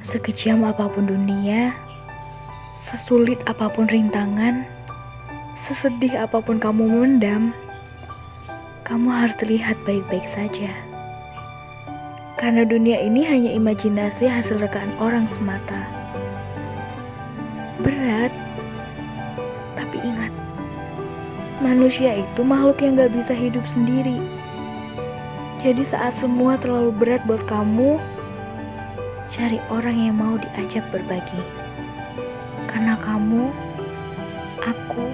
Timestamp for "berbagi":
30.90-31.42